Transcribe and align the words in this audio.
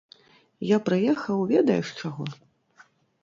Я 0.67 0.77
прыехаў 0.87 1.43
ведаеш 1.53 1.87
чаго? 1.99 2.23